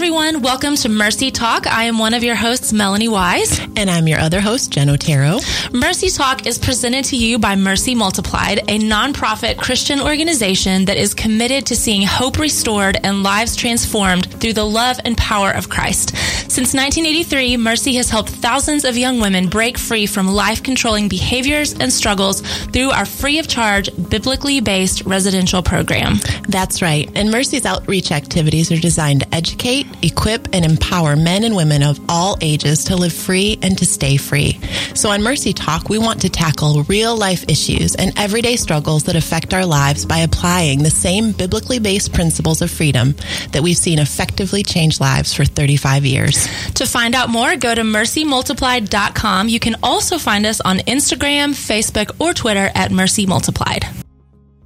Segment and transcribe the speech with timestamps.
[0.00, 0.40] everyone.
[0.40, 1.66] Welcome to Mercy Talk.
[1.66, 3.60] I am one of your hosts, Melanie Wise.
[3.76, 5.40] And I'm your other host, Jen Otero.
[5.72, 11.12] Mercy Talk is presented to you by Mercy Multiplied, a nonprofit Christian organization that is
[11.12, 16.16] committed to seeing hope restored and lives transformed through the love and power of Christ.
[16.50, 21.74] Since 1983, Mercy has helped thousands of young women break free from life controlling behaviors
[21.74, 26.16] and struggles through our free of charge, biblically based residential program.
[26.48, 27.08] That's right.
[27.14, 32.00] And Mercy's outreach activities are designed to educate, equip, and empower men and women of
[32.08, 34.58] all ages to live free and to stay free.
[34.96, 39.14] So on Mercy Talk, we want to tackle real life issues and everyday struggles that
[39.14, 43.14] affect our lives by applying the same biblically based principles of freedom
[43.52, 46.39] that we've seen effectively change lives for 35 years.
[46.76, 49.48] To find out more, go to mercymultiplied.com.
[49.48, 53.86] You can also find us on Instagram, Facebook, or Twitter at Mercy Multiplied.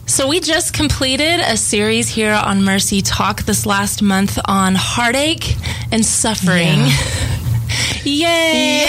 [0.06, 5.56] So, we just completed a series here on Mercy Talk this last month on heartache
[5.90, 6.78] and suffering.
[6.78, 7.50] Yeah.
[8.04, 8.86] Yay!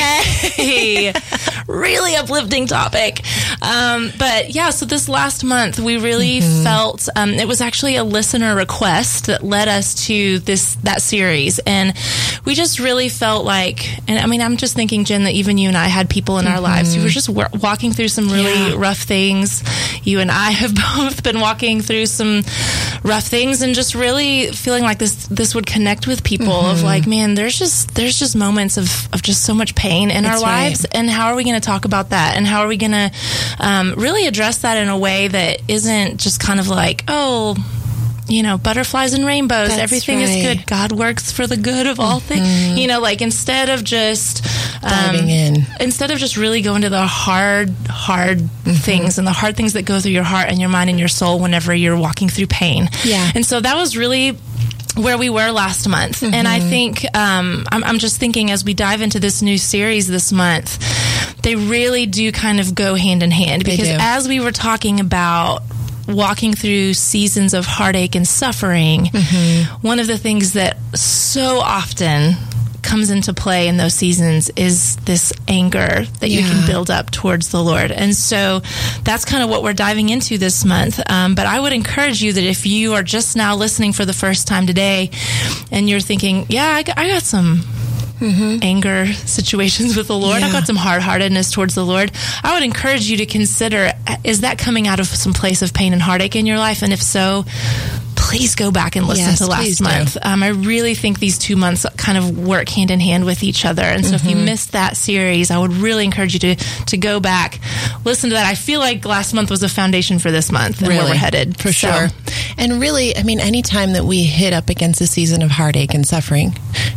[0.57, 1.13] Yay!
[1.67, 3.21] really uplifting topic.
[3.61, 6.63] Um, but yeah, so this last month we really mm-hmm.
[6.63, 11.59] felt um, it was actually a listener request that led us to this that series,
[11.59, 11.93] and
[12.45, 15.67] we just really felt like, and I mean, I'm just thinking, Jen, that even you
[15.67, 16.55] and I had people in mm-hmm.
[16.55, 18.75] our lives who were just w- walking through some really yeah.
[18.77, 19.63] rough things.
[20.03, 22.43] You and I have both been walking through some
[23.03, 26.47] rough things, and just really feeling like this this would connect with people.
[26.47, 26.71] Mm-hmm.
[26.77, 30.23] Of like, man, there's just there's just moments of of just so much pain in
[30.23, 30.81] That's our lives.
[30.81, 30.99] Right.
[30.99, 32.35] And how are we going to talk about that?
[32.35, 33.11] And how are we going to
[33.59, 37.55] um, really address that in a way that isn't just kind of like, oh,
[38.27, 39.69] you know, butterflies and rainbows.
[39.69, 40.29] That's Everything right.
[40.29, 40.65] is good.
[40.65, 42.27] God works for the good of all mm-hmm.
[42.27, 42.79] things.
[42.79, 44.45] You know, like instead of just
[44.83, 48.71] um, diving in, instead of just really going to the hard, hard mm-hmm.
[48.71, 51.07] things and the hard things that go through your heart and your mind and your
[51.07, 52.89] soul whenever you're walking through pain.
[53.03, 53.31] Yeah.
[53.35, 54.37] And so that was really
[54.95, 56.21] where we were last month.
[56.21, 56.33] Mm-hmm.
[56.33, 56.69] And I mm-hmm.
[56.69, 60.79] think, um, I'm, I'm just thinking as we dive into this new series this month,
[61.45, 65.61] they really do kind of go hand in hand because as we were talking about
[66.07, 69.87] walking through seasons of heartache and suffering, mm-hmm.
[69.87, 72.33] one of the things that so often
[72.81, 76.39] comes into play in those seasons is this anger that yeah.
[76.39, 77.91] you can build up towards the Lord.
[77.91, 78.61] And so
[79.03, 80.99] that's kind of what we're diving into this month.
[81.09, 84.13] Um, but I would encourage you that if you are just now listening for the
[84.13, 85.11] first time today
[85.71, 87.61] and you're thinking, yeah, I got, I got some
[88.19, 88.59] Mm-hmm.
[88.61, 90.39] anger situations with the Lord.
[90.39, 90.47] Yeah.
[90.47, 92.11] I've got some hard heartedness towards the Lord.
[92.43, 93.91] I would encourage you to consider
[94.23, 96.81] is that coming out of some place of pain and heartache in your life?
[96.81, 97.45] And if so,
[98.25, 100.17] please go back and listen yes, to last month.
[100.19, 103.65] Um, I really think these two months kind of work hand in hand with each
[103.65, 103.83] other.
[103.83, 104.15] And so mm-hmm.
[104.15, 104.45] if you mm-hmm.
[104.45, 106.55] missed that series, I would really encourage you to,
[106.87, 107.59] to go back,
[108.03, 108.47] listen to that.
[108.47, 111.19] I feel like last month was a foundation for this month and really, where we're
[111.19, 111.59] headed.
[111.59, 111.87] For so.
[111.91, 112.07] sure.
[112.57, 116.05] And really, I mean, anytime that we hit up against a season of heartache and
[116.05, 116.53] suffering,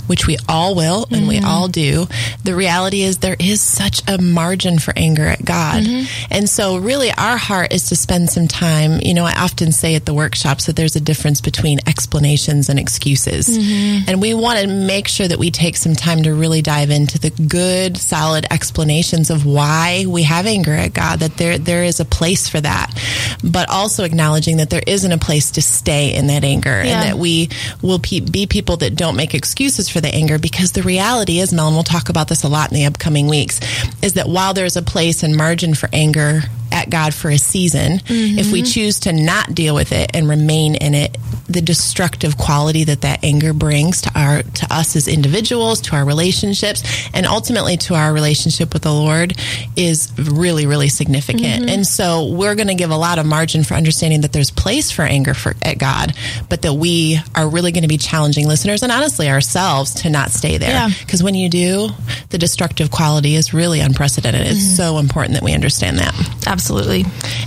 [0.06, 1.28] which we all will and mm-hmm.
[1.28, 2.06] we all do,
[2.44, 5.82] the reality is there is such a margin for anger at God.
[5.82, 6.32] Mm-hmm.
[6.32, 9.94] And so really our heart is to spend some time, you know, I often say
[9.94, 13.48] at the workshops that there's a difference difference between explanations and excuses.
[13.48, 14.08] Mm-hmm.
[14.08, 17.18] And we want to make sure that we take some time to really dive into
[17.18, 21.98] the good, solid explanations of why we have anger at God, that there, there is
[21.98, 22.94] a place for that,
[23.42, 27.00] but also acknowledging that there isn't a place to stay in that anger yeah.
[27.00, 27.48] and that we
[27.82, 31.52] will pe- be people that don't make excuses for the anger because the reality is,
[31.52, 33.58] Mel, and we'll talk about this a lot in the upcoming weeks,
[34.04, 36.42] is that while there's a place and margin for anger
[36.78, 38.38] at God for a season, mm-hmm.
[38.38, 38.72] if we mm-hmm.
[38.72, 41.16] choose to not deal with it and remain in it,
[41.48, 46.04] the destructive quality that that anger brings to our to us as individuals, to our
[46.04, 49.34] relationships, and ultimately to our relationship with the Lord
[49.76, 51.64] is really really significant.
[51.64, 51.68] Mm-hmm.
[51.68, 54.90] And so we're going to give a lot of margin for understanding that there's place
[54.90, 56.14] for anger for, at God,
[56.48, 60.30] but that we are really going to be challenging listeners and honestly ourselves to not
[60.30, 60.88] stay there.
[61.00, 61.24] Because yeah.
[61.24, 61.88] when you do,
[62.30, 64.42] the destructive quality is really unprecedented.
[64.42, 64.76] It's mm-hmm.
[64.76, 66.14] so important that we understand that.
[66.46, 66.67] Absolutely.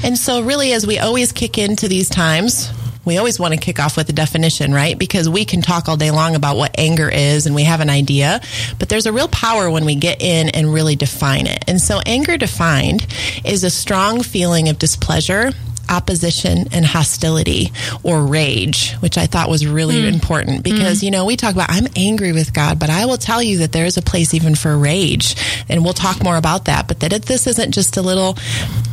[0.04, 2.72] And so really as we always kick into these times,
[3.04, 4.98] we always want to kick off with a definition, right?
[4.98, 7.90] Because we can talk all day long about what anger is and we have an
[7.90, 8.42] idea,
[8.78, 11.64] but there's a real power when we get in and really define it.
[11.68, 13.08] And so anger defined
[13.44, 15.52] is a strong feeling of displeasure
[15.90, 17.72] opposition and hostility
[18.02, 20.14] or rage, which I thought was really mm.
[20.14, 21.04] important because, mm.
[21.04, 23.72] you know, we talk about I'm angry with God, but I will tell you that
[23.72, 25.36] there is a place even for rage.
[25.68, 26.88] And we'll talk more about that.
[26.88, 28.38] But that this isn't just a little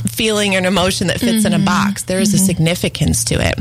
[0.09, 1.55] feeling and emotion that fits mm-hmm.
[1.55, 2.05] in a box.
[2.05, 2.43] There is mm-hmm.
[2.43, 3.55] a significance to it.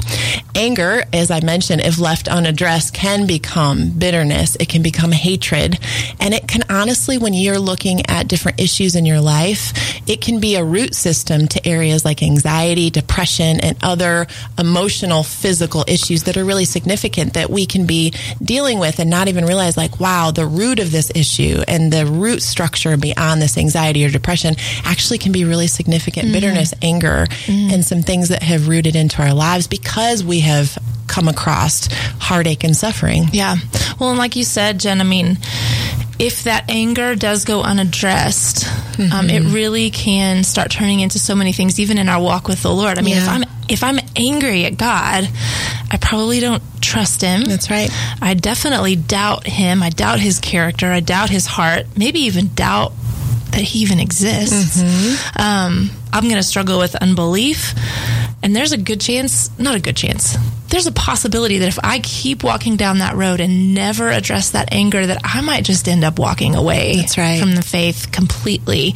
[0.56, 4.56] Anger, as I mentioned, if left unaddressed, can become bitterness.
[4.60, 5.80] It can become hatred.
[6.20, 9.74] And it can honestly, when you're looking at different issues in your life,
[10.08, 14.28] it can be a root system to areas like anxiety, depression, and other
[14.58, 19.28] emotional, physical issues that are really significant that we can be dealing with and not
[19.28, 23.58] even realize, like, wow, the root of this issue and the root structure beyond this
[23.58, 26.34] anxiety or depression actually can be really significant mm-hmm.
[26.40, 27.74] Bitterness, anger, mm-hmm.
[27.74, 31.88] and some things that have rooted into our lives because we have come across
[32.20, 33.26] heartache and suffering.
[33.32, 33.58] Yeah.
[34.00, 35.38] Well, and like you said, Jen, I mean,
[36.20, 39.12] if that anger does go unaddressed, mm-hmm.
[39.12, 39.54] um, it mm-hmm.
[39.54, 42.98] really can start turning into so many things, even in our walk with the Lord.
[42.98, 43.24] I mean, yeah.
[43.24, 45.30] if I'm if I'm angry at God,
[45.92, 47.44] I probably don't trust Him.
[47.44, 47.90] That's right.
[48.22, 49.84] I definitely doubt Him.
[49.84, 50.88] I doubt His character.
[50.88, 51.86] I doubt His heart.
[51.96, 52.94] Maybe even doubt
[53.58, 54.82] that He even exists.
[54.82, 55.42] Mm-hmm.
[55.42, 57.74] Um, I'm going to struggle with unbelief.
[58.44, 60.38] And there's a good chance, not a good chance,
[60.70, 64.72] there's a possibility that if I keep walking down that road and never address that
[64.72, 67.40] anger, that I might just end up walking away That's right.
[67.40, 68.94] from the faith completely.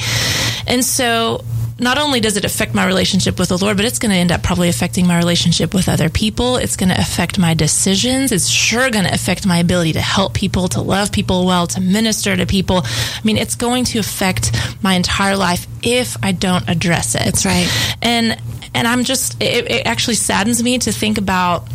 [0.67, 1.43] And so
[1.81, 4.31] not only does it affect my relationship with the Lord, but it's going to end
[4.31, 6.57] up probably affecting my relationship with other people.
[6.57, 8.31] It's going to affect my decisions.
[8.31, 11.81] It's sure going to affect my ability to help people, to love people well, to
[11.81, 12.81] minister to people.
[12.85, 17.25] I mean, it's going to affect my entire life if I don't address it.
[17.25, 17.67] That's right.
[18.03, 18.39] And
[18.75, 21.67] and I'm just it, it actually saddens me to think about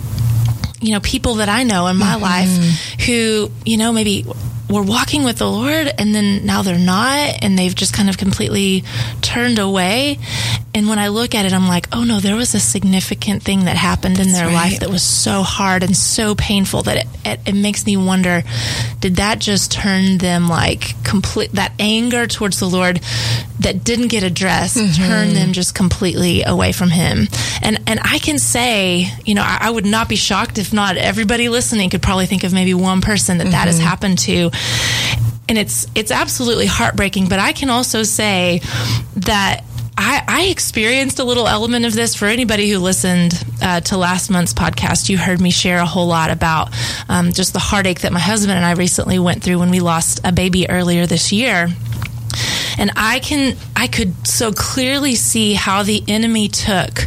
[0.81, 2.23] you know people that I know in my mm-hmm.
[2.23, 4.25] life who you know maybe
[4.68, 8.18] were walking with the Lord and then now they're not and they've just kind of
[8.18, 8.84] completely
[9.20, 10.18] turned away.
[10.76, 13.64] And when I look at it, I'm like, oh no, there was a significant thing
[13.64, 14.73] that happened That's in their right.
[14.73, 18.43] life that was so hard and so painful that it, it, it, makes me wonder,
[19.00, 23.00] did that just turn them like complete, that anger towards the Lord
[23.61, 25.02] that didn't get addressed, mm-hmm.
[25.02, 27.26] turn them just completely away from Him?
[27.62, 30.99] And, and I can say, you know, I, I, would not be shocked if not
[30.99, 33.52] everybody listening could probably think of maybe one person that mm-hmm.
[33.52, 33.87] that has mm-hmm.
[33.87, 34.50] happened to
[35.49, 37.28] and it's it's absolutely heartbreaking.
[37.28, 38.61] But I can also say
[39.17, 39.64] that
[39.98, 44.31] I, I, experienced a little element of this for anybody who listened uh, to last
[44.31, 45.08] month's podcast.
[45.08, 46.75] You heard me share a whole lot about
[47.08, 50.20] um, just the heartache that my husband and I recently went through when we lost
[50.22, 51.69] a baby earlier this year.
[52.78, 57.00] And I can, I could so clearly see how the enemy took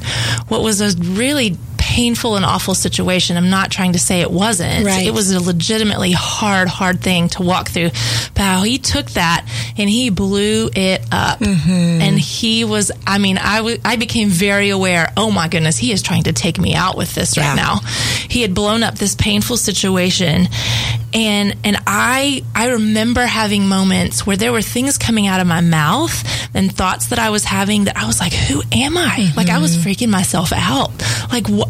[0.47, 1.57] what was a really
[1.99, 3.35] painful and awful situation.
[3.35, 4.85] I'm not trying to say it wasn't.
[4.85, 5.05] Right.
[5.05, 7.89] It was a legitimately hard, hard thing to walk through.
[8.35, 9.45] But how he took that
[9.77, 11.39] and he blew it up.
[11.39, 12.01] Mm-hmm.
[12.01, 15.91] And he was, I mean, I, w- I became very aware, oh my goodness, he
[15.91, 17.49] is trying to take me out with this yeah.
[17.49, 17.79] right now.
[18.29, 20.47] He had blown up this painful situation
[21.13, 25.61] and and I I remember having moments where there were things coming out of my
[25.61, 26.23] mouth
[26.53, 29.17] and thoughts that I was having that I was like, who am I?
[29.19, 29.37] Mm-hmm.
[29.37, 30.91] Like I was freaking myself out.
[31.31, 31.69] Like what?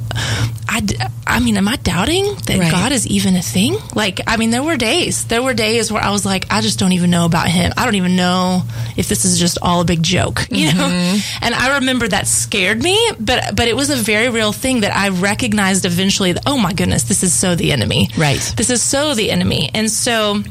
[0.79, 2.71] I, I mean, am I doubting that right.
[2.71, 3.77] God is even a thing?
[3.95, 6.79] Like, I mean, there were days, there were days where I was like, I just
[6.79, 7.73] don't even know about him.
[7.77, 8.63] I don't even know
[8.97, 10.77] if this is just all a big joke, you mm-hmm.
[10.77, 11.19] know?
[11.41, 14.95] And I remember that scared me, but, but it was a very real thing that
[14.95, 18.09] I recognized eventually that, oh my goodness, this is so the enemy.
[18.17, 18.53] Right.
[18.55, 19.69] This is so the enemy.
[19.73, 20.43] And so,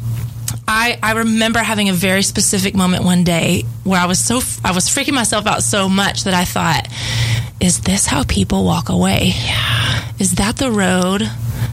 [0.70, 4.72] I, I remember having a very specific moment one day where I was so I
[4.72, 6.86] was freaking myself out so much that I thought,
[7.58, 9.32] is this how people walk away?
[9.34, 10.12] Yeah.
[10.18, 11.22] Is that the road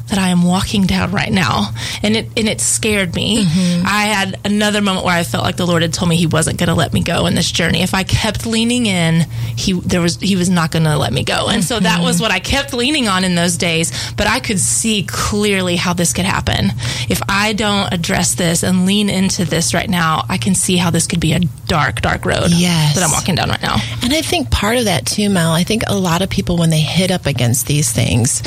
[0.07, 1.71] that I am walking down right now.
[2.03, 3.43] And it and it scared me.
[3.45, 3.85] Mm-hmm.
[3.85, 6.59] I had another moment where I felt like the Lord had told me he wasn't
[6.59, 7.81] going to let me go in this journey.
[7.81, 9.21] If I kept leaning in,
[9.55, 11.47] he there was he was not going to let me go.
[11.47, 11.61] And mm-hmm.
[11.61, 12.23] so that was mm-hmm.
[12.23, 16.13] what I kept leaning on in those days, but I could see clearly how this
[16.13, 16.71] could happen.
[17.09, 20.89] If I don't address this and lean into this right now, I can see how
[20.89, 22.95] this could be a dark dark road yes.
[22.95, 23.77] that I'm walking down right now.
[24.03, 26.69] And I think part of that too, Mel, I think a lot of people when
[26.69, 28.43] they hit up against these things,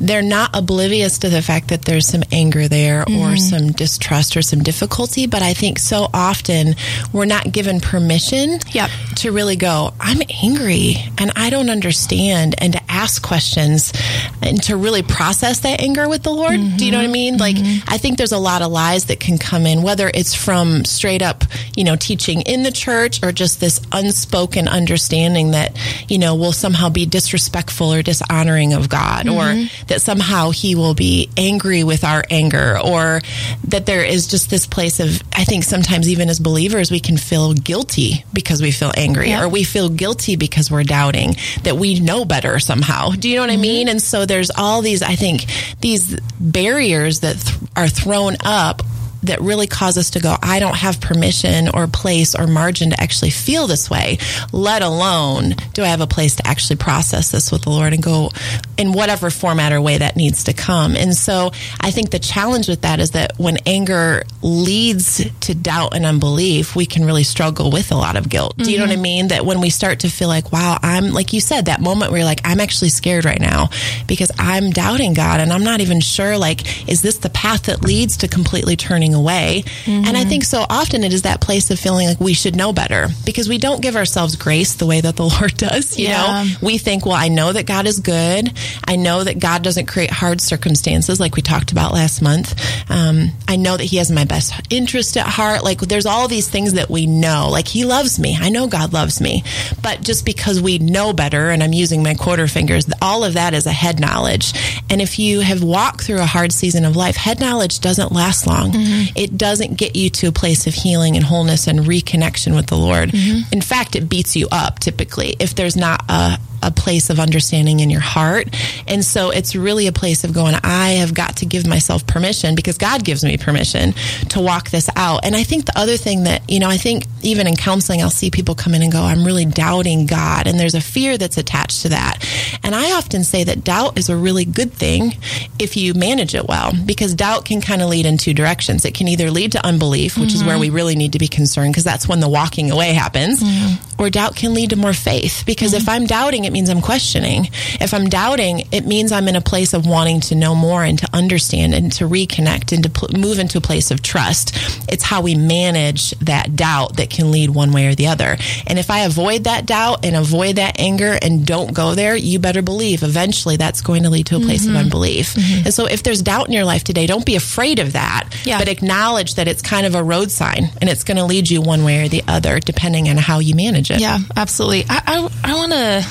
[0.00, 3.20] they're not oblivious oblivious to the fact that there's some anger there mm-hmm.
[3.20, 6.74] or some distrust or some difficulty, but I think so often
[7.12, 8.88] we're not given permission yep.
[9.16, 13.92] to really go, I'm angry and I don't understand, and to ask questions
[14.40, 16.54] and to really process that anger with the Lord.
[16.54, 16.76] Mm-hmm.
[16.78, 17.12] Do you know what I mm-hmm.
[17.12, 17.36] mean?
[17.36, 17.84] Like, mm-hmm.
[17.86, 21.20] I think there's a lot of lies that can come in, whether it's from straight
[21.20, 21.44] up,
[21.76, 25.76] you know, teaching in the church or just this unspoken understanding that,
[26.08, 29.86] you know, will somehow be disrespectful or dishonoring of God or mm-hmm.
[29.88, 33.20] that somehow He will will be angry with our anger or
[33.68, 37.16] that there is just this place of I think sometimes even as believers we can
[37.16, 39.44] feel guilty because we feel angry yeah.
[39.44, 43.10] or we feel guilty because we're doubting that we know better somehow.
[43.10, 43.60] Do you know what mm-hmm.
[43.60, 43.88] I mean?
[43.88, 45.44] And so there's all these I think
[45.80, 48.82] these barriers that th- are thrown up
[49.22, 53.00] that really cause us to go, I don't have permission or place or margin to
[53.00, 54.18] actually feel this way,
[54.52, 58.02] let alone do I have a place to actually process this with the Lord and
[58.02, 58.30] go
[58.78, 60.96] in whatever format or way that needs to come.
[60.96, 65.94] And so I think the challenge with that is that when anger leads to doubt
[65.94, 68.56] and unbelief, we can really struggle with a lot of guilt.
[68.56, 69.02] Do you know what I mm-hmm.
[69.02, 69.28] mean?
[69.28, 72.20] That when we start to feel like, wow, I'm, like you said, that moment where
[72.20, 73.68] you're like, I'm actually scared right now
[74.06, 77.84] because I'm doubting God and I'm not even sure, like, is this the path that
[77.84, 79.64] leads to completely turning away?
[79.86, 82.72] And I think so often it is that place of feeling like we should know
[82.72, 85.98] better because we don't give ourselves grace the way that the Lord does.
[85.98, 86.44] You Yeah.
[86.44, 88.52] know, we think, well, I know that God is good.
[88.86, 92.54] I know that God doesn't create hard circumstances like we talked about last month.
[92.90, 95.64] Um, I know that He has my best interest at heart.
[95.64, 97.48] Like, there's all these things that we know.
[97.50, 98.36] Like, He loves me.
[98.40, 99.44] I know God loves me.
[99.82, 103.54] But just because we know better, and I'm using my quarter fingers, all of that
[103.54, 104.52] is a head knowledge.
[104.90, 108.46] And if you have walked through a hard season of life, head knowledge doesn't last
[108.46, 108.72] long.
[109.14, 112.76] It doesn't get you to a place of healing and wholeness and reconnection with the
[112.76, 113.10] Lord.
[113.10, 113.52] Mm-hmm.
[113.52, 117.80] In fact, it beats you up typically if there's not a a place of understanding
[117.80, 118.48] in your heart.
[118.88, 122.54] And so it's really a place of going, I have got to give myself permission
[122.54, 123.92] because God gives me permission
[124.30, 125.24] to walk this out.
[125.24, 128.10] And I think the other thing that, you know, I think even in counseling, I'll
[128.10, 130.46] see people come in and go, I'm really doubting God.
[130.46, 132.18] And there's a fear that's attached to that.
[132.62, 135.12] And I often say that doubt is a really good thing
[135.58, 138.84] if you manage it well, because doubt can kind of lead in two directions.
[138.84, 140.60] It can either lead to unbelief, which is where mm-hmm.
[140.60, 143.89] we really need to be concerned because that's when the walking away happens, mm-hmm.
[144.00, 145.44] Or doubt can lead to more faith.
[145.44, 145.90] Because if mm-hmm.
[145.90, 147.50] I'm doubting, it means I'm questioning.
[147.80, 150.98] If I'm doubting, it means I'm in a place of wanting to know more and
[150.98, 154.56] to understand and to reconnect and to pl- move into a place of trust.
[154.88, 158.38] It's how we manage that doubt that can lead one way or the other.
[158.66, 162.38] And if I avoid that doubt and avoid that anger and don't go there, you
[162.38, 164.78] better believe eventually that's going to lead to a place of mm-hmm.
[164.78, 165.34] unbelief.
[165.34, 165.66] Mm-hmm.
[165.66, 168.58] And so if there's doubt in your life today, don't be afraid of that, Yeah.
[168.58, 171.60] but acknowledge that it's kind of a road sign and it's going to lead you
[171.60, 174.84] one way or the other depending on how you manage Yeah, absolutely.
[174.88, 176.06] I I, I want to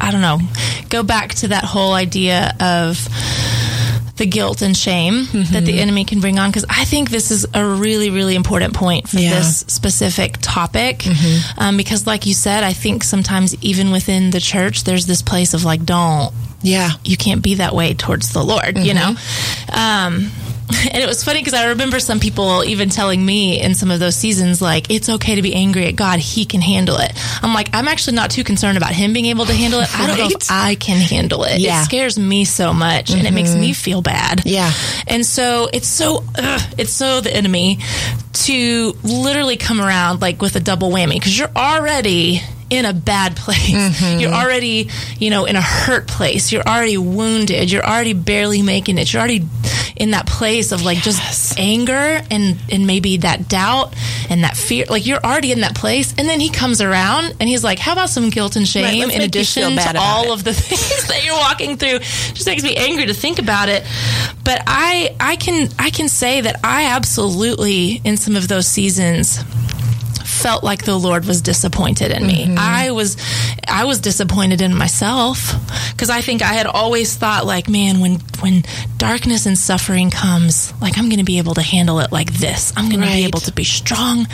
[0.00, 0.38] I don't know
[0.88, 3.08] go back to that whole idea of
[4.16, 5.54] the guilt and shame Mm-hmm.
[5.54, 8.74] that the enemy can bring on because I think this is a really really important
[8.74, 9.30] point for Yeah.
[9.30, 9.38] Mm-hmm.
[9.38, 11.04] this specific topic
[11.56, 15.54] um, because like you said I think sometimes even within the church there's this place
[15.54, 16.90] of like don't Yeah.
[17.04, 19.14] you can't be that way towards the Lord, you know?
[19.16, 19.78] Mm-hmm.
[19.78, 20.30] Um,
[20.74, 24.00] and it was funny because I remember some people even telling me in some of
[24.00, 26.18] those seasons, like, it's okay to be angry at God.
[26.18, 27.12] He can handle it.
[27.42, 29.88] I'm like, I'm actually not too concerned about him being able to handle it.
[29.98, 31.58] I don't know if I can handle it.
[31.58, 31.72] Yeah.
[31.72, 31.82] Mm-hmm.
[31.82, 34.42] It scares me so much and it makes me feel bad.
[34.44, 34.72] Yeah.
[35.06, 37.78] And so it's so, ugh, it's so the enemy
[38.32, 43.36] to literally come around like with a double whammy because you're already in a bad
[43.36, 43.70] place.
[43.70, 44.20] Mm-hmm.
[44.20, 44.88] You're already,
[45.18, 46.50] you know, in a hurt place.
[46.52, 47.70] You're already wounded.
[47.70, 49.12] You're already barely making it.
[49.12, 49.46] You're already
[50.02, 53.94] in that place of like just anger and and maybe that doubt
[54.28, 54.84] and that fear.
[54.90, 57.92] Like you're already in that place, and then he comes around and he's like, "How
[57.92, 60.44] about some guilt and shame let's in make you feel addition to all it." of
[60.44, 62.00] the things that you're walking through?"
[62.34, 63.84] Just makes me angry to think about it.
[64.42, 69.38] But I I can I can say that I absolutely in some of those seasons
[70.32, 72.46] felt like the Lord was disappointed in me.
[72.46, 72.58] Mm-hmm.
[72.58, 73.16] I was
[73.68, 75.52] I was disappointed in myself
[75.92, 78.64] because I think I had always thought like, man, when when
[78.96, 82.72] darkness and suffering comes, like I'm going to be able to handle it like this.
[82.76, 84.26] I'm going to be able to be strong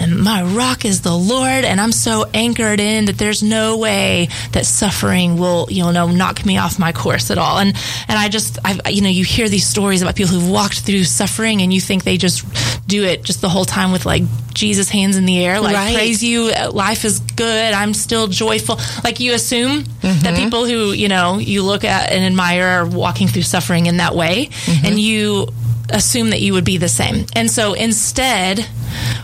[0.00, 4.28] and my rock is the Lord and I'm so anchored in that there's no way
[4.52, 7.58] that suffering will, you know, knock me off my course at all.
[7.58, 7.74] And
[8.08, 11.04] and I just I you know, you hear these stories about people who've walked through
[11.04, 12.44] suffering and you think they just
[12.86, 14.22] do it just the whole time with like
[14.54, 15.94] Jesus hands in the air like Right.
[15.94, 20.22] praise you uh, life is good I'm still joyful like you assume Mm-hmm.
[20.22, 23.96] that people who you know you look at and admire are walking through suffering in
[23.98, 24.86] that way Mm-hmm.
[24.86, 25.48] and you
[25.90, 28.60] assume that you would be the same and so instead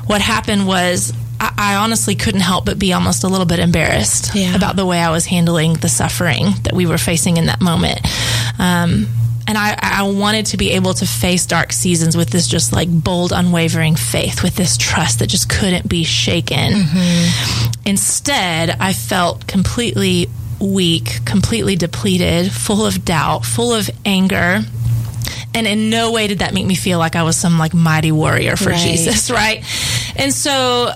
[0.06, 4.34] what happened was I, I honestly couldn't help but be almost a little bit embarrassed
[4.34, 4.54] Yeah.
[4.54, 8.00] about the way I was handling the suffering that we were facing in that moment
[8.58, 9.06] um,
[9.50, 12.88] and I, I wanted to be able to face dark seasons with this just like
[12.88, 16.72] bold, unwavering faith, with this trust that just couldn't be shaken.
[16.72, 17.72] Mm-hmm.
[17.84, 20.28] Instead, I felt completely
[20.60, 24.60] weak, completely depleted, full of doubt, full of anger.
[25.52, 28.12] And in no way did that make me feel like I was some like mighty
[28.12, 28.78] warrior for Right.
[28.78, 29.64] Jesus, right?
[30.14, 30.92] And so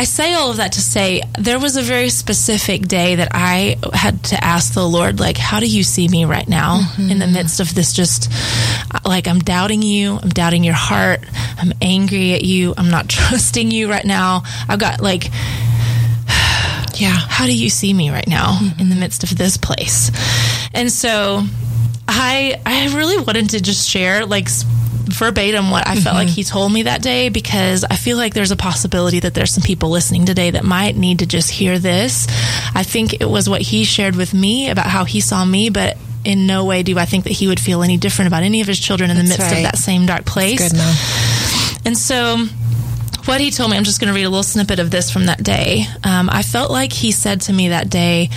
[0.00, 3.76] I, say all of that to say there was a very specific day that I
[3.92, 7.26] had to ask the Lord, like, how do you see me right now in the
[7.26, 7.34] mm-hmm.
[7.34, 7.92] midst of this?
[7.92, 8.32] Just
[9.04, 11.20] like I'm doubting you, I'm doubting your heart,
[11.58, 14.42] I'm angry at you, I'm not trusting you right now.
[14.66, 15.24] I've got like,
[16.94, 17.12] Yeah.
[17.12, 19.00] how do you see me right now in the mm-hmm.
[19.00, 20.10] midst of this place?
[20.72, 21.42] And so
[22.08, 24.48] I I really wanted to just share like
[25.12, 28.50] verbatim what I felt like he told me that day because I feel like there's
[28.50, 32.26] a possibility that there's some people listening today that might need to just hear this.
[32.74, 35.96] I think it was what he shared with me about how he saw me, but
[36.24, 38.66] in no way do I think that he would feel any different about any of
[38.66, 39.56] his children in the midst right.
[39.58, 40.72] of that same dark place.
[41.84, 42.36] And so,
[43.24, 45.26] what he told me, I'm just going to read a little snippet of this from
[45.26, 45.84] that day.
[46.04, 48.30] Um, I felt like he said to me that day,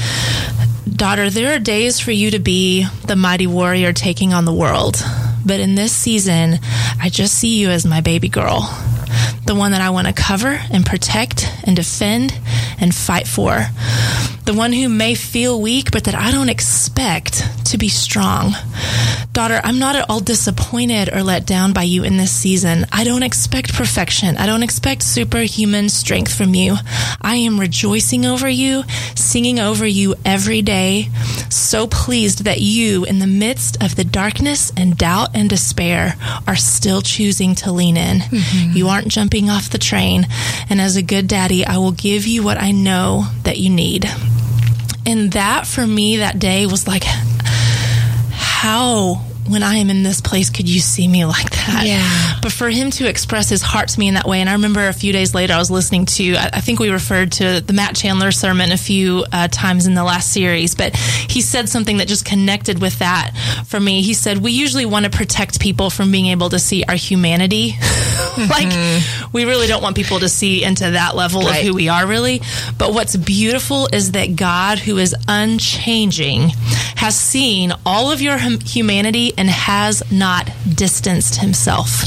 [0.89, 5.03] Daughter, there are days for you to be the mighty warrior taking on the world.
[5.45, 6.59] But in this season,
[6.99, 8.61] I just see you as my baby girl,
[9.45, 12.33] the one that I want to cover and protect and defend
[12.79, 13.65] and fight for.
[14.45, 18.53] The one who may feel weak, but that I don't expect to be strong.
[19.33, 22.85] Daughter, I'm not at all disappointed or let down by you in this season.
[22.91, 24.37] I don't expect perfection.
[24.37, 26.75] I don't expect superhuman strength from you.
[27.19, 28.83] I am rejoicing over you,
[29.15, 31.09] singing over you every day.
[31.49, 36.15] So pleased that you, in the midst of the darkness and doubt and despair,
[36.47, 38.19] are still choosing to lean in.
[38.19, 38.77] Mm-hmm.
[38.77, 40.27] You aren't jumping off the train.
[40.69, 44.05] And as a good daddy, I will give you what I know that you need.
[45.07, 47.03] And that for me that day was like,
[48.63, 51.83] how when I am in this place could you see me like that?
[51.85, 52.39] Yeah.
[52.41, 54.87] But for him to express his heart to me in that way, and I remember
[54.87, 57.73] a few days later I was listening to, I I think we referred to the
[57.73, 61.97] Matt Chandler sermon a few uh, times in the last series, but he said something
[61.97, 63.31] that just connected with that
[63.67, 64.01] for me.
[64.01, 67.73] He said, We usually want to protect people from being able to see our humanity.
[68.37, 68.71] like,
[69.33, 71.59] we really don't want people to see into that level Right.
[71.59, 72.41] of who we are, really.
[72.77, 76.49] But what's beautiful is that God, who is unchanging,
[76.95, 82.03] has seen all of your hum- humanity and has not distanced himself.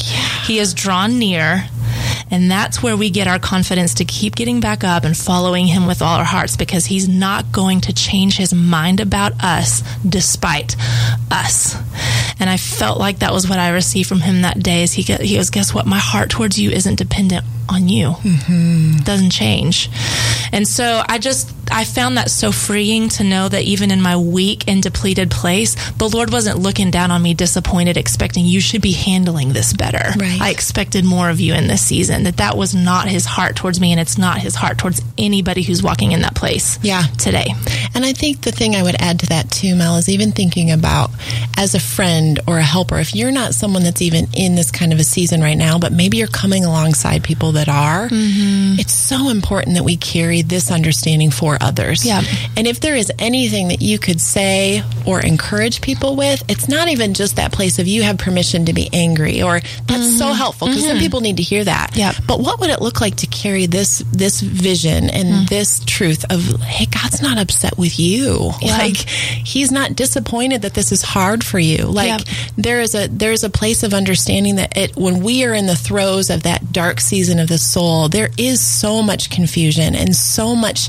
[0.46, 1.68] He has drawn near.
[2.30, 5.86] And that's where we get our confidence to keep getting back up and following him
[5.86, 10.76] with all our hearts because he's not going to change his mind about us despite
[11.30, 11.76] us.
[12.38, 14.82] And I felt like that was what I received from him that day.
[14.82, 15.86] Is he, he goes, guess what?
[15.86, 18.14] My heart towards you isn't dependent on you.
[18.98, 19.90] It doesn't change.
[20.52, 24.16] And so I just, I found that so freeing to know that even in my
[24.16, 28.82] weak and depleted place, the Lord wasn't looking down on me disappointed, expecting you should
[28.82, 30.18] be handling this better.
[30.18, 30.40] Right.
[30.40, 33.80] I expected more of you in this season, that that was not his heart towards
[33.80, 37.02] me, and it's not his heart towards anybody who's walking in that place Yeah.
[37.18, 37.54] today.
[37.94, 40.70] And I think the thing I would add to that too, Mel, is even thinking
[40.70, 41.10] about
[41.56, 44.92] as a friend or a helper, if you're not someone that's even in this kind
[44.92, 48.78] of a season right now, but maybe you're coming alongside people that are, mm-hmm.
[48.78, 52.04] it's so important that we carry this understanding for others.
[52.04, 52.22] Yeah.
[52.56, 56.88] And if there is anything that you could say or encourage people with, it's not
[56.88, 60.34] even just that place of you have permission to be angry or that's so mm-hmm.
[60.34, 61.00] helpful because some mm-hmm.
[61.00, 61.96] people need to hear that.
[61.96, 62.05] Yeah.
[62.26, 65.44] But what would it look like to carry this this vision and hmm.
[65.48, 68.52] this truth of hey, God's not upset with you.
[68.60, 68.76] Yeah.
[68.78, 71.86] Like he's not disappointed that this is hard for you.
[71.86, 72.34] Like Yeah.
[72.56, 75.76] there is a there's a place of understanding that it when we are in the
[75.76, 80.54] throes of that dark season of the soul, there is so much confusion and so
[80.54, 80.88] much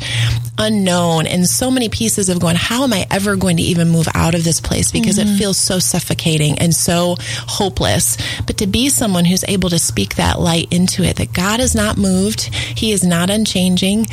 [0.57, 4.07] unknown and so many pieces of going, how am I ever going to even move
[4.13, 4.91] out of this place?
[4.91, 5.37] Because it mm-hmm.
[5.37, 8.17] feels so suffocating and so hopeless.
[8.45, 11.75] But to be someone who's able to speak that light into it, that God is
[11.75, 14.07] not moved, He is not unchanging,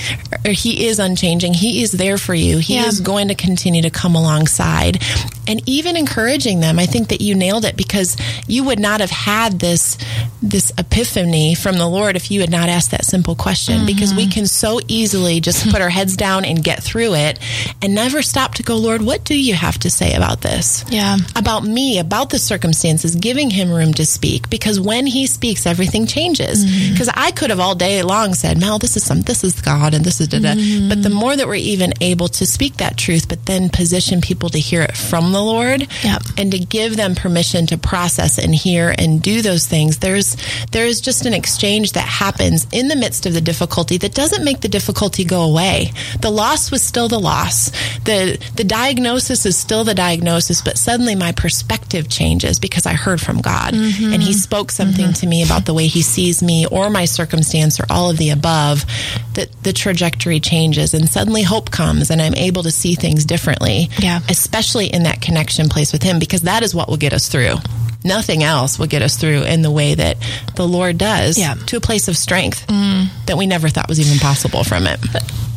[0.45, 1.55] or He is unchanging.
[1.55, 2.59] He is there for you.
[2.59, 2.87] He Yeah.
[2.87, 5.03] is going to continue to come alongside.
[5.47, 9.11] And even encouraging them, I think that you nailed it because you would not have
[9.11, 9.99] had this
[10.43, 13.87] this epiphany from the Lord if you had not asked that simple question.
[13.87, 14.31] Because we mm-hmm.
[14.31, 17.39] can so easily just put our heads down and get through it
[17.83, 20.85] and never stop to go, Lord, what do you have to say about this?
[20.89, 21.19] Yeah.
[21.37, 24.49] About me, about the circumstances, giving him room to speak.
[24.51, 26.65] Because when he speaks, everything changes.
[26.65, 26.93] Mm-hmm.
[26.93, 29.95] Because I could have all day long said, Mel, this is some this is God
[29.95, 30.55] and this is da da.
[30.55, 30.89] Mm-hmm.
[30.89, 34.49] But the more that we're even able to speak that truth, but then position people
[34.49, 36.23] to hear it from the Lord Yep.
[36.39, 40.37] and to give them permission to process and hear and do those things, there's
[40.73, 44.45] there is just an exchange that happens in the midst of the difficulty that doesn't
[44.45, 45.93] make the difficulty go away.
[46.25, 47.71] The loss was still the loss.
[48.05, 53.21] The the diagnosis is still the diagnosis, but suddenly my perspective changes because I heard
[53.21, 54.11] from God mm-hmm.
[54.11, 55.21] and he spoke something mm-hmm.
[55.21, 58.31] to me about the way he sees me or my circumstance or all of the
[58.31, 58.87] above
[59.35, 63.91] that the trajectory changes and suddenly hope comes and I'm able to see things differently
[63.99, 64.21] Yeah.
[64.31, 67.57] especially in that connection place with him because that is what will get us through
[68.03, 70.17] nothing else will get us through in the way that
[70.57, 71.55] the lord does Yeah.
[71.67, 73.09] to a place of strength mm.
[73.27, 75.01] that we never thought was even possible from it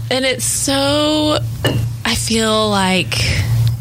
[0.09, 1.39] And it's so,
[2.05, 3.15] I feel like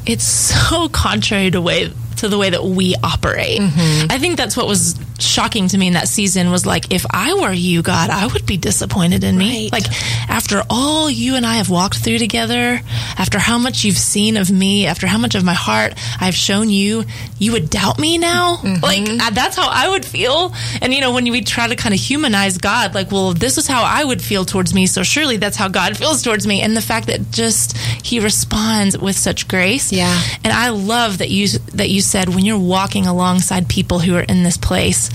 [0.07, 3.61] it's so contrary to way to the way that we operate.
[3.61, 4.07] Mm-hmm.
[4.11, 7.35] I think that's what was shocking to me in that season was like, if I
[7.35, 9.71] were you, God, I would be disappointed in me.
[9.71, 9.73] Right.
[9.73, 12.81] Like, after all you and I have walked through together,
[13.19, 16.71] after how much you've seen of me, after how much of my heart I've shown
[16.71, 17.05] you,
[17.39, 18.61] you would doubt me now?
[18.83, 20.53] Like, uh, that's how I would feel.
[20.81, 23.67] And, you know, when we try to kind of humanize God, like, well, this is
[23.67, 26.61] how I would feel towards me, so surely that's how God feels towards me.
[26.61, 29.93] And the fact that just He responds with such grace.
[29.93, 30.21] Yeah.
[30.45, 34.23] And I love that you that you said when you're walking alongside people who are
[34.23, 35.06] in this place,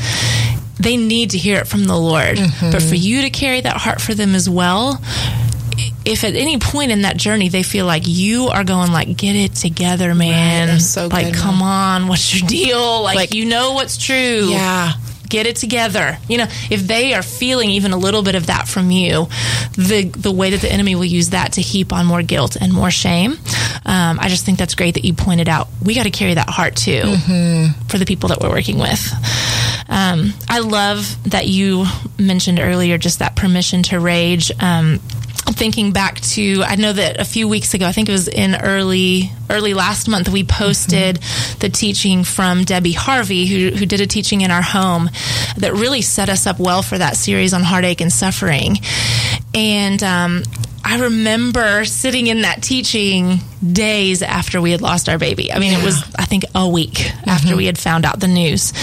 [0.79, 2.39] they need to hear it from the Lord.
[2.61, 5.01] But for you to carry that heart for them as well,
[6.05, 9.35] if at any point in that journey they feel like you are going like get
[9.35, 13.45] it together man that's so like good, come on what's your deal like, Like- you
[13.45, 14.93] know what's true Yeah.
[15.29, 16.17] get it together.
[16.27, 19.27] You know, if they are feeling even a little bit of that from you,
[19.77, 22.73] the the way that the enemy will use that to heap on more guilt and
[22.73, 23.37] more shame.
[23.85, 25.69] Um, I just think that's great that you pointed out.
[25.81, 27.15] We got to carry that heart too
[27.87, 28.99] for the people that we're working with.
[29.91, 31.85] Um, I love that you
[32.17, 34.51] mentioned earlier just that permission to rage.
[34.59, 34.99] Um,
[35.53, 38.55] thinking back to i know that a few weeks ago i think it was in
[38.55, 41.17] early early last month we posted
[41.59, 45.09] the teaching from debbie harvey who, who did a teaching in our home
[45.57, 48.77] that really set us up well for that series on heartache and suffering
[49.53, 50.43] and um,
[50.83, 55.53] I remember sitting in that teaching days after we had lost our baby.
[55.53, 58.73] I mean, it was, I think, a week after we had found out the news.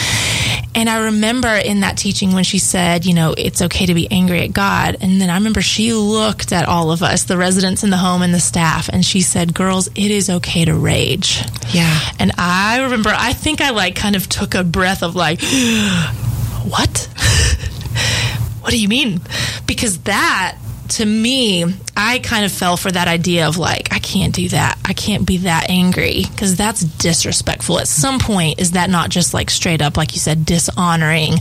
[0.79, 4.09] And I remember in that teaching when she said, you know, it's okay to be
[4.13, 4.99] angry at God.
[5.01, 8.23] And then I remember she looked at all of us, the residents in the home
[8.23, 11.43] and the staff, and she said, girls, it is okay to rage.
[11.73, 11.99] Yeah.
[12.21, 15.41] And I remember, I think I like kind of took a breath of like,
[16.63, 17.09] what?
[18.61, 19.21] what do you mean?
[19.67, 20.59] Because that,
[20.91, 21.65] to me,
[21.97, 24.79] I kind of fell for that idea of like, I can't do that.
[24.85, 27.79] I can't be that angry because that's disrespectful.
[27.79, 31.35] At some point, is that not just like straight up, like you said, dishonoring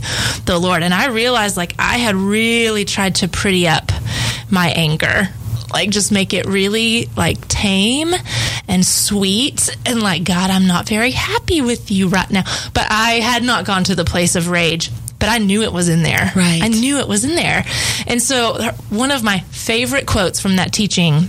[0.44, 0.82] the Lord?
[0.82, 3.90] And I realized like I had really tried to pretty up
[4.50, 5.28] my anger
[5.72, 8.14] like just make it really like tame
[8.68, 13.20] and sweet and like god i'm not very happy with you right now but i
[13.20, 16.32] had not gone to the place of rage but i knew it was in there
[16.36, 16.60] Right.
[16.62, 17.64] i knew it was in there
[18.06, 21.28] and so one of my favorite quotes from that teaching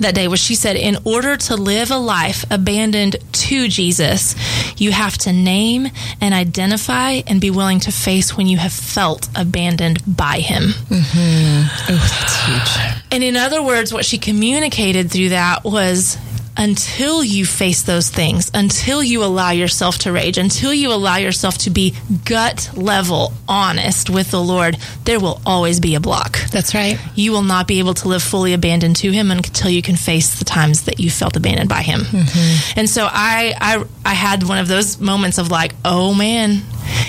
[0.00, 4.34] that day was she said, In order to live a life abandoned to Jesus,
[4.76, 5.86] you have to name
[6.20, 10.62] and identify and be willing to face when you have felt abandoned by Him.
[10.64, 11.92] Mm-hmm.
[11.92, 12.94] Oh, that's huge.
[13.12, 16.18] And in other words, what she communicated through that was
[16.56, 21.58] until you face those things, until you allow yourself to rage, until you allow yourself
[21.58, 26.38] to be gut level honest with the Lord, there will always be a block.
[26.50, 26.98] That's right.
[27.14, 30.38] You will not be able to live fully abandoned to Him until you can face
[30.38, 32.00] the times that you felt abandoned by Him.
[32.00, 32.78] Mm-hmm.
[32.78, 36.62] And so I, I, I had one of those moments of like, oh man,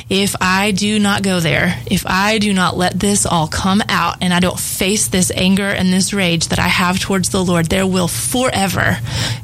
[0.09, 4.17] if I do not go there, if I do not let this all come out
[4.21, 7.67] and I don't face this anger and this rage that I have towards the Lord,
[7.67, 8.97] there will forever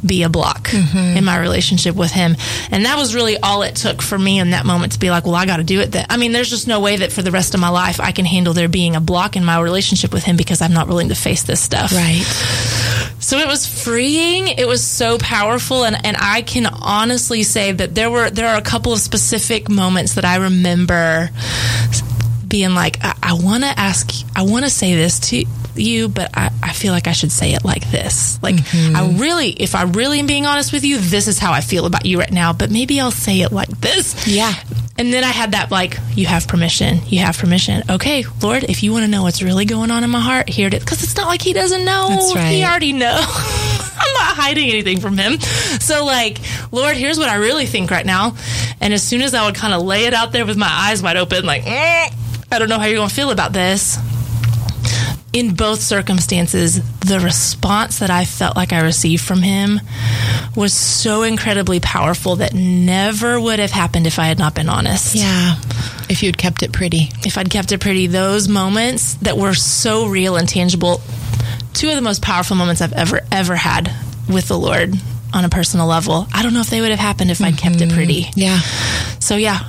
[0.06, 1.17] be a block mm-hmm.
[1.17, 2.36] in my relationship with Him.
[2.69, 5.26] And that was really all it took for me in that moment to be like,
[5.26, 5.93] well, I got to do it.
[5.93, 8.12] That I mean, there's just no way that for the rest of my life I
[8.12, 11.10] can handle there being a block in my relationship with Him because I'm not willing
[11.10, 11.91] to face this stuff.
[11.91, 12.24] Right.
[13.21, 14.47] So it was freeing.
[14.47, 18.57] It was so powerful, and, and I can honestly say that there were there are
[18.57, 21.29] a couple of specific moments that I remember
[22.51, 26.29] being like, I, I want to ask, I want to say this to you, but
[26.36, 28.41] I, I feel like I should say it like this.
[28.43, 28.95] Like mm-hmm.
[28.95, 31.86] I really, if I really am being honest with you, this is how I feel
[31.86, 32.51] about you right now.
[32.51, 34.27] But maybe I'll say it like this.
[34.27, 34.53] Yeah.
[35.02, 37.00] And then I had that like, you have permission.
[37.08, 37.82] You have permission.
[37.90, 40.68] Okay, Lord, if you want to know what's really going on in my heart, here
[40.68, 40.82] it is.
[40.82, 42.32] Because it's not like He doesn't know.
[42.36, 42.52] Right.
[42.52, 43.18] He already knows.
[43.26, 45.40] I'm not hiding anything from Him.
[45.40, 46.38] So like,
[46.72, 48.36] Lord, here's what I really think right now.
[48.80, 51.02] And as soon as I would kind of lay it out there with my eyes
[51.02, 52.14] wide open, like, "Mm,
[52.52, 53.98] I don't know how you're going to feel about this.
[55.34, 59.80] In both circumstances, the response that I felt like I received from him
[60.56, 65.15] was so incredibly powerful that never would have happened if I had not been honest.
[65.15, 65.56] Yeah.
[66.10, 67.12] If you'd kept it pretty.
[67.26, 71.02] If I'd kept it pretty, those moments that were so real and tangible,
[71.74, 73.96] two of the most powerful moments I've ever, ever had
[74.28, 74.94] with the Lord
[75.34, 76.28] on a personal level.
[76.34, 77.96] I don't know if they would have happened if I'd kept it mm-hmm.
[77.96, 78.26] pretty.
[78.36, 78.60] Yeah.
[79.20, 79.60] So yeah,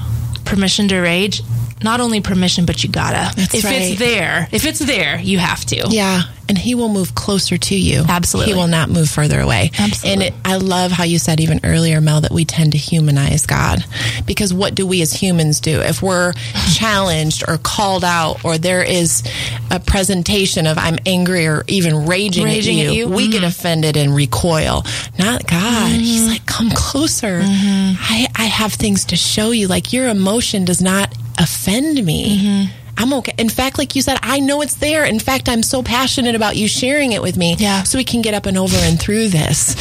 [0.45, 1.43] permission to rage.
[1.83, 3.35] Not only permission, but you gotta.
[3.37, 3.75] That's if right.
[3.83, 5.87] it's there, if it's there, you have to.
[5.89, 6.23] Yeah.
[6.49, 8.05] And he will move closer to you.
[8.07, 8.53] Absolutely.
[8.53, 9.71] He will not move further away.
[9.79, 10.11] Absolutely.
[10.11, 13.47] And it, I love how you said even earlier, Mel, that we tend to humanize
[13.47, 13.85] God.
[14.27, 15.81] Because what do we as humans do?
[15.81, 16.33] If we're
[16.75, 19.23] challenged or called out, or there is
[19.71, 23.15] a presentation of I'm angry or even raging, Raging at at you, you.
[23.15, 23.47] we get mm-hmm.
[23.47, 24.85] offended and recoil.
[25.19, 25.93] Not God.
[25.93, 26.31] He's mm-hmm.
[26.31, 27.41] like, come closer.
[27.41, 27.95] Mm-hmm.
[27.99, 29.69] I, I have things to show you.
[29.69, 32.39] Like your emotion does not offend me.
[32.39, 32.79] Mm-hmm.
[32.99, 33.33] I'm okay.
[33.39, 35.05] In fact, like you said, I know it's there.
[35.05, 37.57] In fact, I'm so passionate about you sharing it with me.
[37.59, 37.83] Yeah.
[37.85, 39.75] So we can get up and over and through this.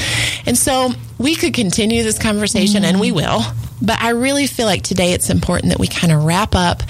[0.46, 3.18] And so we could continue this conversation and we mm-hmm.
[3.18, 3.42] will.
[3.84, 6.84] But I really feel like today it's important that we kind of wrap up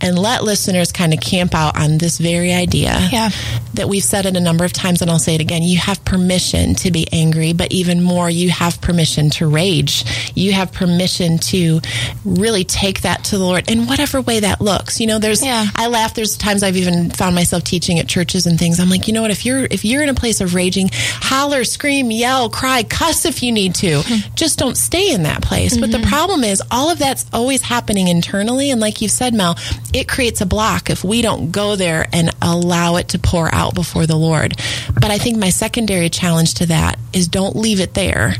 [0.00, 3.30] and let listeners kind of camp out on this very idea Yeah.
[3.74, 5.64] that we've said it a number of times, and I'll say it again.
[5.64, 10.04] You have permission to be angry, but even more, you have permission to rage.
[10.36, 11.80] You have permission to
[12.24, 15.00] really take that to the Lord in whatever way that looks.
[15.00, 15.66] You know, there's, Yeah.
[15.74, 16.14] I laugh.
[16.14, 18.78] There's times I've even found myself teaching at churches and things.
[18.78, 19.32] I'm like, you know what?
[19.32, 23.42] If you're, if you're in a place of raging, holler, scream, yell, cry, cuss if
[23.42, 24.02] you need to.
[24.34, 25.76] Just don't stay in that place.
[25.76, 26.08] But the mm-hmm.
[26.08, 28.70] problem is all of that's always happening internally.
[28.70, 29.56] And like you've said, Mel,
[29.92, 33.74] it creates a block if we don't go there and allow it to pour out
[33.74, 34.56] before the Lord.
[34.94, 38.34] But I think my secondary challenge to that is don't leave it there.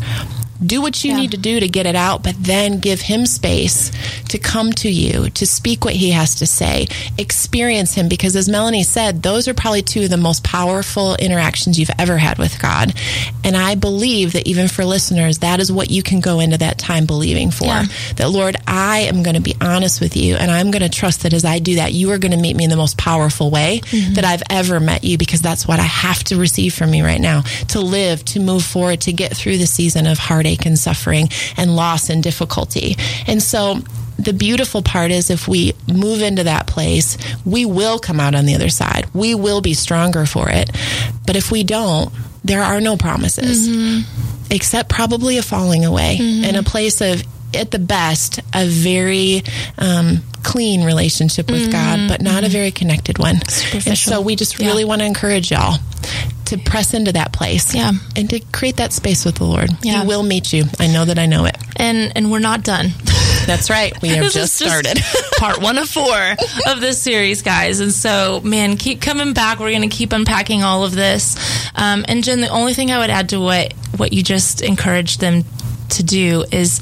[0.64, 1.18] Do what you Yeah.
[1.18, 3.90] need to do to get it out, but then give him space
[4.28, 6.86] to come to you, to speak what he has to say,
[7.18, 8.08] experience him.
[8.08, 12.18] Because as Melanie said, those are probably two of the most powerful interactions you've ever
[12.18, 12.94] had with God.
[13.44, 16.78] And I believe that even for listeners, that is what you can go into that
[16.78, 17.66] time believing for.
[17.66, 17.84] Yeah.
[18.16, 21.22] That, Lord, I am going to be honest with you, and I'm going to trust
[21.22, 23.50] that as I do that, you are going to meet me in the most powerful
[23.50, 24.14] way mm-hmm.
[24.14, 27.20] that I've ever met you, because that's what I have to receive from you right
[27.20, 31.28] now to live, to move forward, to get through the season of heartache and suffering
[31.56, 32.96] and loss and difficulty.
[33.26, 33.80] And so,
[34.18, 38.46] the beautiful part is if we move into that place, we will come out on
[38.46, 39.06] the other side.
[39.12, 40.70] We will be stronger for it.
[41.26, 42.10] But if we don't,
[42.42, 44.46] there are no promises mm-hmm.
[44.50, 46.44] except probably a falling away mm-hmm.
[46.44, 47.22] and a place of
[47.54, 49.42] at the best a very
[49.78, 52.08] um, clean relationship with god mm-hmm.
[52.08, 53.36] but not a very connected one
[53.86, 54.66] and so we just Yeah.
[54.66, 55.78] really want to encourage y'all
[56.46, 57.92] to press into that place Yeah.
[58.16, 60.02] and to create that space with the lord Yeah.
[60.02, 62.90] he will meet you i know that i know it And and we're not done.
[63.46, 64.98] that's right we have just started
[65.38, 66.18] part one of four
[66.66, 67.78] of this series, guys.
[67.80, 69.60] And so, man, keep coming back.
[69.60, 71.36] We're going to keep unpacking all of this.
[71.76, 75.20] Um, and Jen, the only thing I would add to what what you just encouraged
[75.20, 75.44] them
[75.90, 76.80] to do is,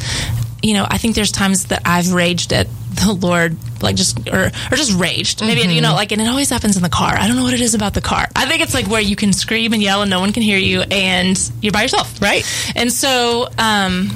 [0.62, 2.66] you know, I think there's times that I've raged at
[2.96, 5.40] the Lord, like just or or just raged.
[5.42, 7.14] Maybe you know, like, and it always happens in the car.
[7.14, 8.26] I don't know what it is about the car.
[8.36, 10.58] I think it's like where you can scream and yell and no one can hear
[10.58, 12.44] you, and you're by yourself, Right.
[12.76, 13.48] And so.
[13.58, 14.10] um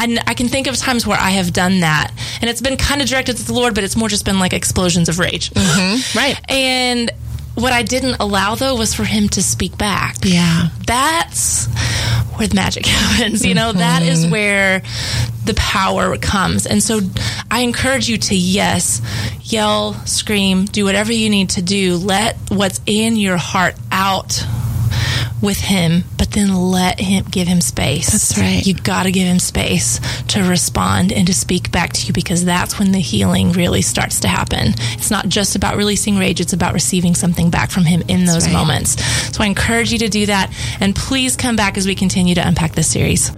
[0.00, 3.02] I, I can think of times where I have done that, and it's been kind
[3.02, 5.50] of directed to the Lord, but it's more just been like explosions of rage.
[6.14, 7.10] right And
[7.56, 10.18] what I didn't allow though was for him to speak back.
[10.22, 11.66] yeah That's
[12.38, 13.44] where the magic happens.
[13.44, 14.32] You know, that is mm-hmm.
[14.32, 14.82] where
[15.44, 16.66] the power comes.
[16.66, 17.00] And so
[17.50, 19.00] I encourage you to, yes,
[19.42, 21.96] yell, scream, do whatever you need to do.
[21.96, 24.44] Let what's in your heart out
[25.40, 28.10] with him, but then let him give him space.
[28.10, 28.66] That's right.
[28.66, 32.44] You got to give him space to respond and to speak back to you because
[32.44, 34.74] that's when the healing really starts to happen.
[34.92, 38.46] It's not just about releasing rage, it's about receiving something back from him in those
[38.46, 38.52] right.
[38.52, 39.02] moments.
[39.34, 42.46] So I encourage you to do that and please come back as we continue to
[42.46, 43.32] unpack this series.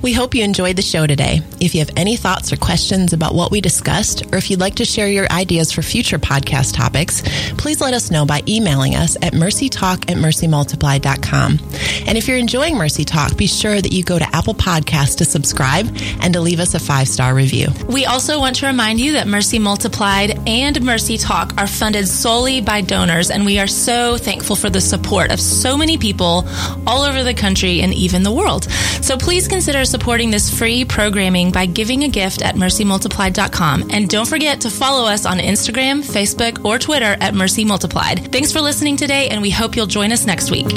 [0.00, 1.40] We hope you enjoyed the show today.
[1.60, 4.76] If you have any thoughts or questions about what we discussed, or if you'd like
[4.76, 7.20] to share your ideas for future podcast topics,
[7.56, 11.58] please let us know by emailing us at mercytalk at mercymultiplied.com.
[12.06, 15.24] And if you're enjoying Mercy Talk, be sure that you go to Apple Podcasts to
[15.24, 15.88] subscribe
[16.20, 17.66] and to leave us a five star review.
[17.88, 22.60] We also want to remind you that Mercy Multiplied and Mercy Talk are funded solely
[22.60, 26.46] by donors, and we are so thankful for the support of so many people
[26.86, 28.70] all over the country and even the world.
[29.02, 33.90] So please consider supporting this free programming by giving a gift at mercymultiplied.com.
[33.90, 38.30] And don't forget to follow us on Instagram, Facebook, or Twitter at Mercy Multiplied.
[38.32, 40.68] Thanks for listening today, and we hope you'll join us next week.